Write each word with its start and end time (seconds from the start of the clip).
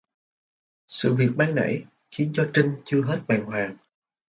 Sự 0.87 1.13
việc 1.15 1.29
ban 1.35 1.55
nãy 1.55 1.85
khiến 2.11 2.31
cho 2.33 2.49
Trinh 2.53 2.75
chưa 2.85 3.01
hết 3.03 3.19
bàng 3.27 3.45
hoàng 3.45 3.77